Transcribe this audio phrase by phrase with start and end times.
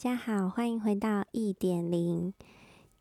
[0.00, 2.32] 大家好，欢迎回到一点零。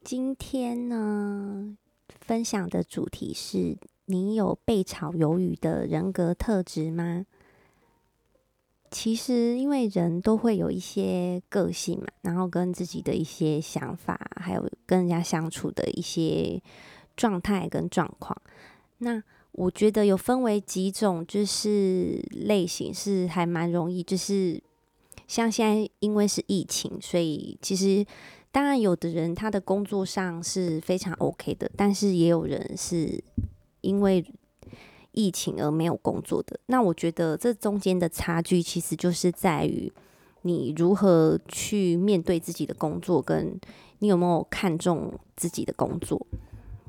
[0.04, 1.78] 今天呢，
[2.22, 7.28] 分享的主题是：你有被炒鱿鱼的人格特质吗？
[8.90, 16.60] 其实，因为人都会有一些个性嘛，然后跟自己的一些想法，还有跟人家相处的一些
[17.16, 18.36] 状态跟状况。
[18.98, 19.22] 那
[19.52, 24.60] 我觉得有分为几种，就是类型是还蛮容易，就是。
[25.28, 28.06] 像现在因为是疫情，所以其实
[28.50, 33.22] 当然有的人他的工作上是非常 OK 的，但是也有人是
[33.82, 34.26] 因为
[35.12, 36.58] 疫情而没有工作的。
[36.68, 39.92] 那我觉得这中间的差距其实就是在于
[40.44, 43.60] 你如何去面对自己的工作，跟
[44.00, 46.26] 你有没有看重自己的工作。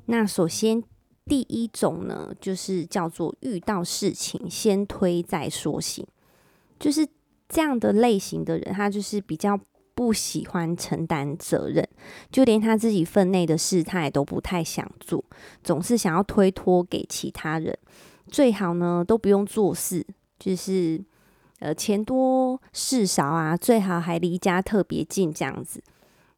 [0.07, 0.81] 那首先
[1.27, 6.07] 第一种呢，就是叫做遇到事情先推再说型，
[6.79, 7.09] 就是。
[7.49, 9.59] 这样的类型的人，他就是比较
[9.95, 11.89] 不喜欢承担责任，
[12.31, 15.25] 就连他自己分内的事，他也都不太想做，
[15.65, 17.77] 总是想要推脱给其他人。
[18.29, 20.07] 最好呢，都不用做事，
[20.39, 21.03] 就是
[21.61, 25.83] 呃钱多事少啊，最好还离家特别近这样子。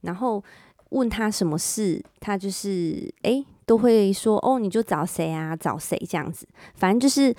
[0.03, 0.43] 然后
[0.91, 7.35] 问他什么事，他就是诶都会说哦，你就找谁啊，找谁这样子，反正就是。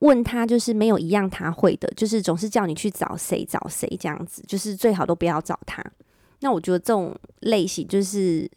[0.00, 5.84] 问他就是没有一样他会的，就是总是叫你去找谁找谁这样子，就是最好都不要找他。
[6.40, 8.50] 那我觉得这种类型就是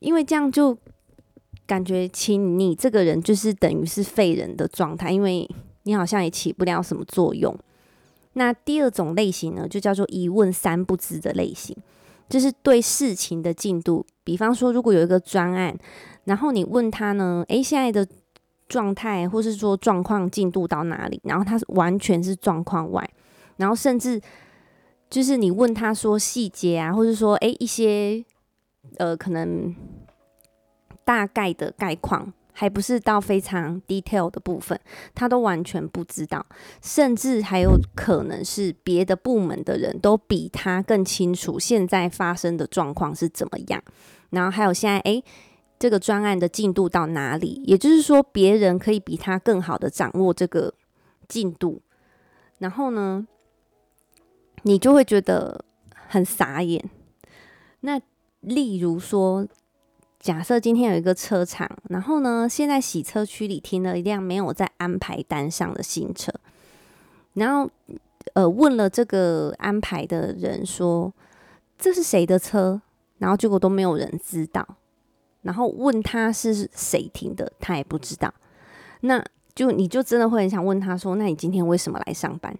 [0.00, 0.76] 因为这样就
[1.66, 5.48] 感觉请你这个人就是等于是废人的状态，因为
[5.84, 7.56] 你好像也起不了什么作用。
[8.32, 11.76] 那第二种类型呢，就叫做一问三不知的类型，
[12.28, 15.76] 就是对事情的进度，比方说如果有一个专案，
[16.24, 18.06] 然后你问他呢，诶，现在的。
[18.70, 23.10] 状态，或是说状况进度到哪里，然后他是完全是状况外，
[23.56, 24.20] 然后甚至
[25.10, 28.24] 就是你问他说细节啊，或是说诶一些
[28.98, 29.74] 呃可能
[31.04, 34.78] 大概的概况，还不是到非常 detail 的部分，
[35.16, 36.46] 他都完全不知道，
[36.80, 43.82] 甚至还有可能是别的部门的人都比他更清楚现在发生的状况是怎么样，
[44.30, 45.24] 然后还有现在诶。
[45.80, 47.62] 这个专案的进度到哪里？
[47.64, 50.74] 也就是说，别人可以比他更好的掌握这个
[51.26, 51.80] 进度，
[52.58, 53.26] 然后呢，
[54.64, 55.64] 你就会觉得
[56.06, 56.90] 很傻眼。
[57.80, 57.98] 那
[58.40, 59.48] 例如说，
[60.18, 66.30] 假设今天有一个车厂，然后呢，现在洗车区里停了一辆没有在安排单上的新车，
[67.32, 67.70] 然后
[68.34, 71.10] 呃问了这个安排的人说，
[71.78, 72.82] 这是谁的车？
[73.16, 74.76] 然后结果都没有人知道。
[75.42, 78.32] 然后问他是谁停的，他也不知道。
[79.00, 79.24] 那
[79.54, 82.54] 就你就真的会很想问他说：“那你今天为什么来上班？”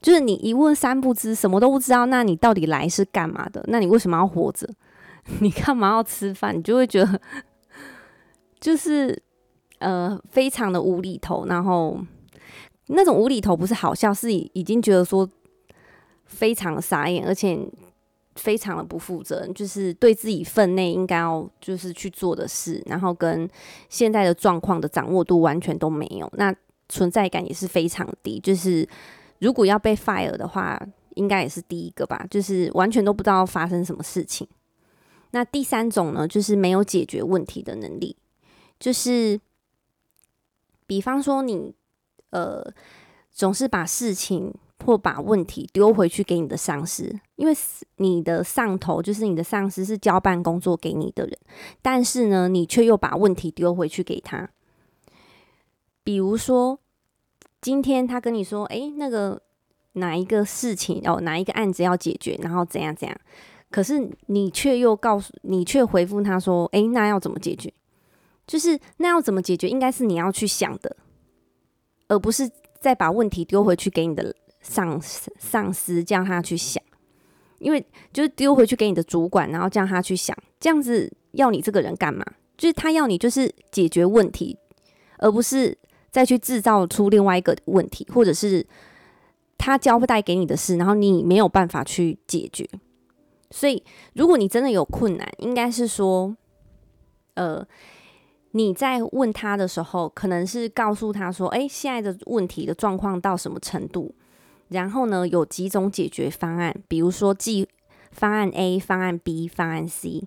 [0.00, 2.06] 就是你一问三不知，什么都不知道。
[2.06, 3.64] 那你到底来是干嘛的？
[3.68, 4.68] 那你为什么要活着？
[5.40, 6.56] 你干嘛要吃饭？
[6.56, 7.20] 你就会觉得
[8.60, 9.22] 就是
[9.78, 11.46] 呃，非常的无厘头。
[11.46, 11.98] 然后
[12.86, 15.28] 那种无厘头不是好笑，是已经觉得说
[16.26, 17.58] 非常傻眼，而且。
[18.36, 23.48] 非常的不负责任，就是对自己分内应该要就是去做的事，然后跟
[23.88, 26.54] 现在的状况的掌握度完全都没有，那
[26.88, 28.38] 存在感也是非常低。
[28.38, 28.88] 就是
[29.40, 30.80] 如果要被 fire 的话，
[31.16, 34.46] 应该也是第一个吧，就是完全都不知道发生什么事情。
[35.32, 38.16] 那第三种呢，就是没有解决问题的能力，
[38.78, 39.40] 就是
[40.86, 41.74] 比方说你
[42.30, 42.64] 呃
[43.30, 44.54] 总是把事情。
[44.84, 47.54] 或把问题丢回去给你的上司，因为
[47.96, 51.38] 你的上头就是你的上司是交办工作给你的人，
[51.82, 54.50] 但是呢，你却又把问题丢回去给他。
[56.02, 56.78] 比如说，
[57.60, 59.42] 今天他跟你说：“诶，那个
[59.92, 63.16] 哪一个事情哦，哪一个案子要解决，然后怎样怎样。”
[63.70, 67.72] 可是你却又告诉你却回复他说：“诶，那要怎么解决？
[68.46, 70.96] 就是那要怎么解决，应该是你要去想的，
[72.08, 72.50] 而不是
[72.80, 75.00] 再把问题丢回去给你的。”上
[75.38, 76.82] 上司叫他去想，
[77.58, 82.24] 因为就是丢回去给你的主管，然后叫他去想，这样子要你这个人干嘛？
[82.56, 84.58] 就是他要你就是解决问题，
[85.18, 85.76] 而不是
[86.10, 88.66] 再去制造出另外一个问题，或者是
[89.56, 92.68] 他交代给你的事，然后你没有办法去解决。
[93.50, 96.36] 所以，如果你真的有困难，应该是说，
[97.34, 97.66] 呃，
[98.52, 104.14] 你在问他的时候，可能是告诉他说：“诶，现在的问题的状况到什么程度？”
[104.70, 107.68] 然后呢，有几种解决方案，比如说计
[108.10, 110.24] 方案 A、方案 B、方案 C，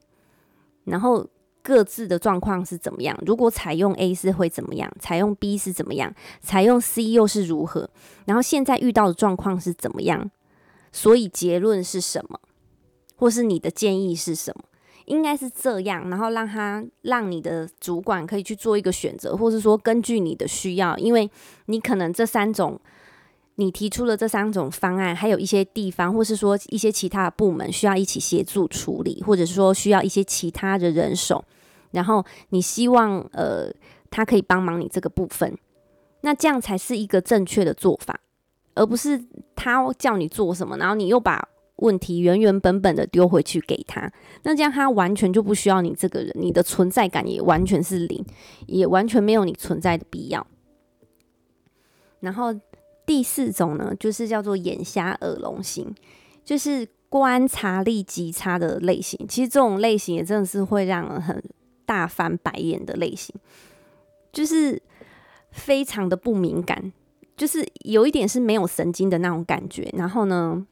[0.85, 1.27] 然后
[1.61, 3.17] 各自的状况是怎么样？
[3.25, 4.91] 如果采用 A 是会怎么样？
[4.99, 6.13] 采用 B 是怎么样？
[6.41, 7.89] 采用 C 又是如何？
[8.25, 10.29] 然后现在遇到的状况是怎么样？
[10.91, 12.39] 所以结论是什么，
[13.15, 14.65] 或是你的建议是什么？
[15.05, 21.29] 应该是这样，然后让他让你的主管可以去做一个选择，或是说根据你的需要，因为
[21.65, 22.79] 你可能这三种
[23.55, 31.43] 你提出了这三种方案，还有一些地方，或是说一些其他的部门需要一起协助处理，或者是说需要一些其他的人手，
[31.91, 33.71] 然后你希望呃
[34.09, 35.57] 他可以帮忙你这个部分，
[36.21, 38.19] 那这样才是一个正确的做法，
[38.75, 39.23] 而不是
[39.55, 41.49] 他叫你做什么，然后你又把。
[41.77, 44.09] 问题原原本本的丢回去给他，
[44.43, 48.23] 那这样他完全就不需要你这个人，你的存在感也完全是零，
[48.67, 50.45] 也完全没有你存在的必要。
[52.19, 52.53] 然后
[53.05, 55.93] 第四种呢，就是叫做眼瞎耳聋型，
[56.43, 59.27] 就是观察力极差的类型。
[59.27, 61.43] 其实这种类型也真的是会让人很
[61.85, 63.35] 大翻白眼的类型，
[64.31, 64.81] 就是
[65.51, 66.91] 非常的不敏感，
[67.35, 69.89] 就是有一点是没有神经的那种感觉。
[69.93, 70.65] 然后呢，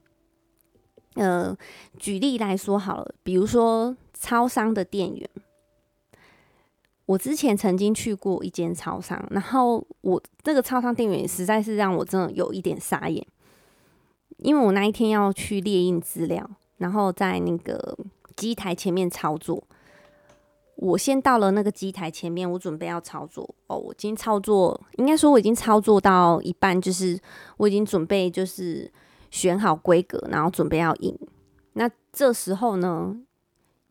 [1.15, 1.55] 呃，
[1.97, 5.29] 举例来说好了，比如说超商的店员，
[7.05, 13.25] 我之前曾经去过一间超商，然后我这个超商店员实在是让我真的有一点傻眼，
[14.37, 17.97] 因为我那一天要去列印资料，然后在那个
[18.35, 19.63] 机台前面操作，
[20.75, 27.19] 我先到了那个机台前面，我准备要操作哦，我已经操作，应该说我已经操作到一半，就是
[27.57, 28.91] 我已经准备就是。
[29.33, 31.17] 选好规格，然后准备要印。
[31.75, 33.15] 那这时候呢，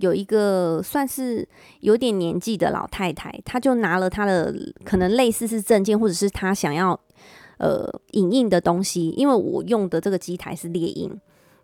[0.00, 1.46] 有一个算是
[1.80, 4.54] 有点年纪的老太太，她就拿了她的
[4.84, 6.98] 可能类似是证件，或者是她想要
[7.58, 9.10] 呃影印的东西。
[9.10, 11.10] 因为我用的这个机台是列印，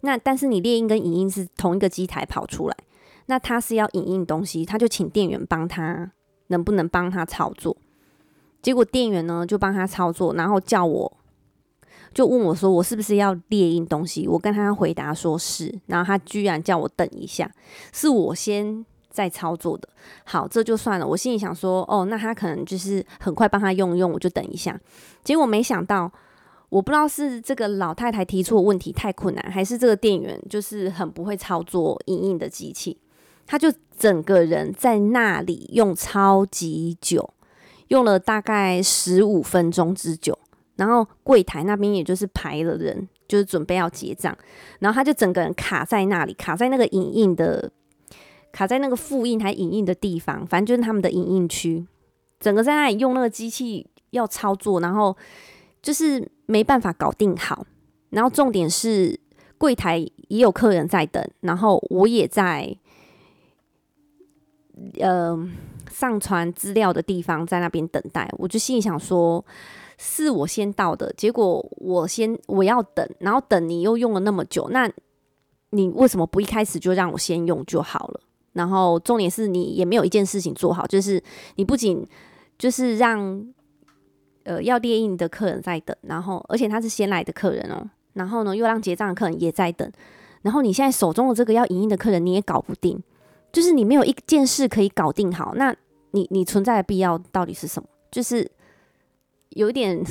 [0.02, 2.76] 那但是你列印跟影印是同一个机台跑出来。
[3.26, 6.12] 那她是要影印东西，她就请店员帮她，
[6.48, 7.76] 能不能帮她操作？
[8.62, 11.16] 结果店员呢就帮她操作，然后叫我。
[12.16, 17.50] 就问我说：“我是不是要列印东西？”我跟他回答说是，然后他居然叫我等一下，
[17.92, 19.86] 是我先在操作的。
[20.24, 21.06] 好，这就算了。
[21.06, 24.80] 我心里想说：“哦，那他可能就是很快帮他用用，我就等一下。”
[25.22, 26.10] 结果没想到，
[26.70, 32.96] 我不知道是这个老太太提出的问题太困难，还是这个店员就是很不会操作影印的机器，
[33.46, 37.28] 他就整个人在那里用超级久，
[37.88, 40.38] 用了大概十五分钟之久。
[40.76, 44.36] 然后柜台那边也就是排了人，就是准备要结账，
[44.78, 47.70] 然后他就整个人卡在那里，卡在那个影印的，
[48.52, 51.86] 卡在那个复印还影印的地方，反正就是他们的影印区，
[52.38, 55.16] 整个在那里用那个机器要操作，然后
[55.80, 57.66] 就是没办法搞定好。
[58.10, 59.18] 然后重点是
[59.56, 59.98] 柜台
[60.28, 62.76] 也有客人在等，然后我也在，
[65.00, 65.36] 呃，
[65.90, 69.42] 上传资料的地方在那边等待，我就心里想说。
[69.98, 74.90] 是我先到的，结果我先我要等，然后等你又用了那么久，那
[75.70, 78.20] 你为什么不一开始就让我先用就好了？
[78.52, 81.22] 然后重点是你也没有一件事情做好，就是
[81.56, 82.06] 你不仅
[82.58, 83.46] 就是让
[84.44, 89.90] 呃要列印的客人在等，然后而且他是先来的客人哦，然后呢又让结账的客人也在等，
[90.42, 93.02] 然后你现在手中的这个要影印的客人你也搞不定，
[93.50, 95.74] 就是你没有一件事可以搞定好，那
[96.10, 97.88] 你你存在的必要到底是什么？
[98.10, 98.50] 就是。
[99.50, 100.02] 有点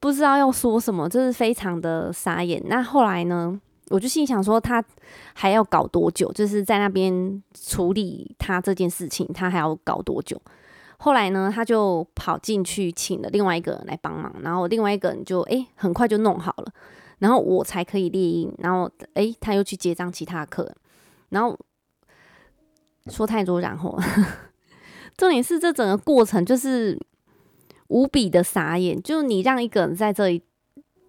[0.00, 2.60] 不知道要说什么，就是非常的傻眼。
[2.66, 3.58] 那后来呢，
[3.90, 4.84] 我就心想说，他
[5.32, 6.30] 还要搞多久？
[6.32, 10.40] 就是在那边处理他这件事情，他还要搞多久？
[10.98, 16.72] 后来呢，他就跑进去请了另外一个人来帮忙，然后另外一个人就诶很快就弄好了，
[17.20, 18.52] 然后我才可以列印。
[18.58, 20.76] 然后诶他又去结账其他客人，
[21.28, 21.56] 然后
[23.06, 23.96] 说太多，然后
[25.16, 26.98] 重点是这整个过程就是。
[27.92, 30.42] 无比的傻眼，就是你让一个人在这里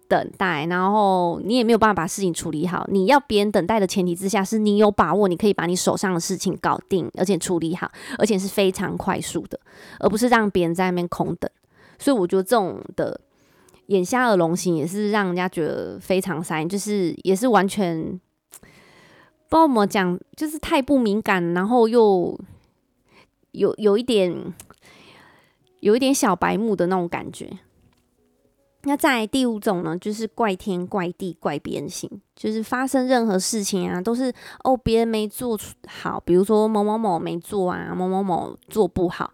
[0.06, 2.86] 等待，然后你也没有办法把事情处理好。
[2.90, 9.58] 你要别人等待的前提之下，是你有把握，你可以把你手上的事情搞定，而且处理好，而且是非常快速的，
[9.98, 11.50] 而不是让别人在那边空等。
[11.98, 13.18] 所以我觉得这种的
[13.86, 18.20] 眼瞎耳聋型也是让人家觉得非常傻眼，就是也是完全
[19.48, 22.38] 不知道怎么讲，就是太不敏感，然后又
[23.52, 24.52] 有有一点。
[25.84, 27.58] 有一点小白目的那种感觉。
[28.84, 39.30] 那在第五种呢，就是怪天怪地怪别人型，就是发生任何事情啊，都是哦别人没做好，比如说某某某没做啊，某某某做不好，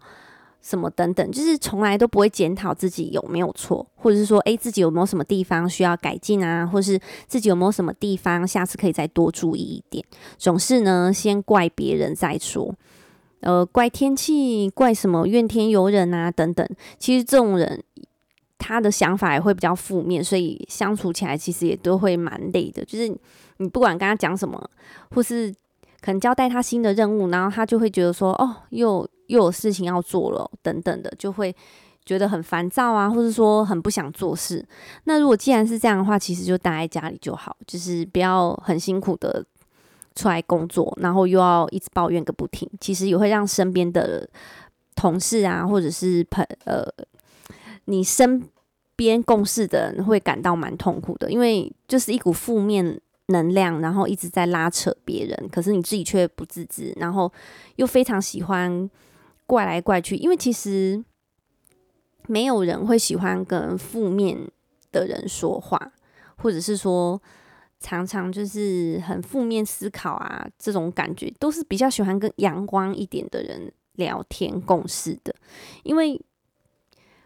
[0.61, 10.03] 什么等等，就是从来都不会检讨自己有没有错，或者是说诶自己有没有什么地方需要改进啊，或是自己有没有什么地方下次可以再多注意一点，
[10.37, 12.75] 总是呢先怪别人再说。
[13.41, 16.67] 呃，怪天气，怪什么怨天尤人啊，等等。
[16.97, 17.83] 其实这种人
[18.57, 22.85] 他的想法也会比较负面，所以相处起来其实也都会蛮累的。
[22.85, 23.07] 就是
[23.57, 24.69] 你不管跟他讲什么，
[25.09, 25.53] 或是
[26.01, 31.55] 可能交代他新的任务，然后他就会觉得说，哦，又又有事情要做了，等等的，就会
[32.05, 34.63] 觉得很烦躁啊，或者说很不想做事。
[35.05, 39.43] 那如果既然是这样的话，其实就待在家里就好，就是不要很辛苦的
[40.15, 44.29] 出来工作，然后又要一直抱怨个不停，其实也会让身边的
[44.95, 46.85] 同事啊，或者是朋呃，
[47.85, 48.43] 你身
[48.95, 57.31] 边共事的人会感到蛮痛苦的，因为就是一股负面能量，然后一直在拉扯别人，可是你自己却不自知，然后
[57.77, 58.89] 又非常喜欢
[59.47, 61.03] 怪来怪去，因为其实
[62.27, 64.37] 没有人会喜欢跟负面
[64.91, 65.93] 的人说话，
[66.37, 67.19] 或者是说
[67.81, 75.35] 常常就是很负面思考啊，这种感觉都是比较喜欢跟阳光一点的人聊天共事的，
[75.83, 76.21] 因为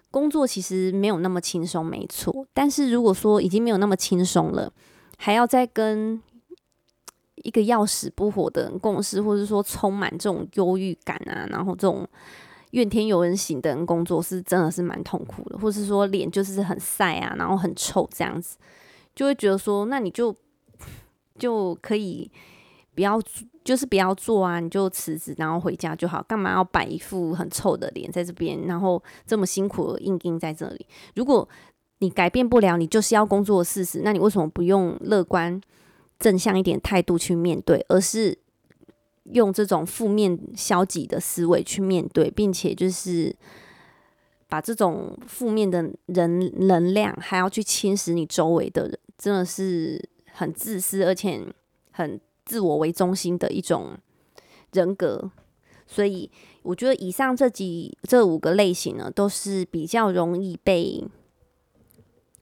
[0.09, 2.47] 工作其实没有那么轻松，没错。
[2.53, 4.71] 但是如果说已经没有那么轻松了，
[5.17, 6.21] 还要再跟
[7.43, 12.07] 一个要死不活的人共事，或者说充满这种忧郁感啊，然后这种
[12.71, 15.57] 怨天尤人型的人工作，是真的是蛮痛苦的。
[15.57, 18.57] 或是说脸就是很晒啊，然后很臭这样子，
[19.13, 20.33] 就会觉得说，那你就
[21.39, 22.29] 就可以
[22.93, 23.21] 不要。
[23.63, 26.21] 就是不要做啊，你就辞职，然后回家就好。
[26.21, 30.85] 干嘛要摆一副很臭的脸在这边，然后这么辛苦硬硬在这里？
[31.15, 31.49] 如果
[31.97, 35.59] 你改变不了，你就是要工作的事实，那你为什么不用乐观
[36.19, 38.37] 正向一点态度去面对，而是
[39.31, 43.35] 用这种负面消极的思维去面对，并且就是
[44.47, 51.41] 把这种负面的人能量还要去侵蚀你周围的人，真的是很自私，而且
[51.91, 52.19] 很。
[52.47, 53.97] 自我为中心的一种
[54.71, 55.31] 人格，
[55.87, 56.29] 所以
[56.61, 61.03] 我觉得以上这几这五个类型呢，都是比较容易被，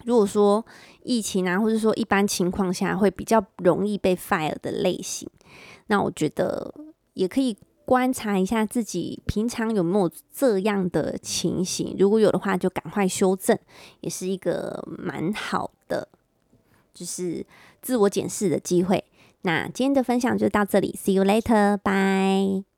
[0.04, 0.66] 如果说
[1.04, 5.30] 疫情啊，或者说一般情况下会比较容易被 fire 的类型。
[5.88, 6.76] 那我觉得
[7.14, 13.58] 也可以观察一下自己平常有没有这样的情形，如果有的话，就赶快修正，
[14.02, 15.72] 也是一个蛮好，
[16.94, 17.46] 就是
[17.82, 19.04] 自我检视的机会。
[19.42, 22.73] 那今天的分享就到这里，See you later，bye。